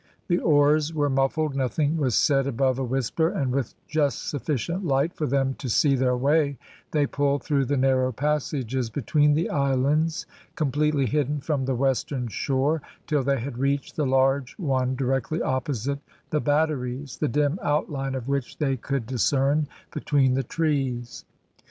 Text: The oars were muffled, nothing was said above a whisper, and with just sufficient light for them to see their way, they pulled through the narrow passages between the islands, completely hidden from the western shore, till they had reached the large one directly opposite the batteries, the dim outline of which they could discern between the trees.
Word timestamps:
The 0.29 0.39
oars 0.39 0.91
were 0.95 1.11
muffled, 1.11 1.55
nothing 1.55 1.95
was 1.95 2.15
said 2.17 2.47
above 2.47 2.79
a 2.79 2.83
whisper, 2.83 3.29
and 3.29 3.51
with 3.51 3.75
just 3.87 4.27
sufficient 4.27 4.83
light 4.83 5.13
for 5.13 5.27
them 5.27 5.53
to 5.59 5.69
see 5.69 5.95
their 5.95 6.17
way, 6.17 6.57
they 6.89 7.05
pulled 7.05 7.43
through 7.43 7.65
the 7.65 7.77
narrow 7.77 8.11
passages 8.11 8.89
between 8.89 9.35
the 9.35 9.51
islands, 9.51 10.25
completely 10.55 11.05
hidden 11.05 11.39
from 11.39 11.65
the 11.65 11.75
western 11.75 12.29
shore, 12.29 12.81
till 13.05 13.21
they 13.21 13.39
had 13.39 13.59
reached 13.59 13.95
the 13.95 14.07
large 14.07 14.57
one 14.57 14.95
directly 14.95 15.39
opposite 15.39 15.99
the 16.31 16.41
batteries, 16.41 17.17
the 17.17 17.27
dim 17.27 17.59
outline 17.61 18.15
of 18.15 18.27
which 18.27 18.57
they 18.57 18.77
could 18.77 19.05
discern 19.05 19.67
between 19.93 20.33
the 20.33 20.41
trees. 20.41 21.25